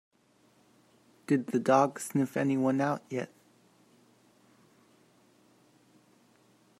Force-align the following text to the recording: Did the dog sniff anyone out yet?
Did 1.27 1.45
the 1.45 1.59
dog 1.59 1.99
sniff 1.99 2.35
anyone 2.35 2.81
out 2.81 3.03
yet? 3.11 3.29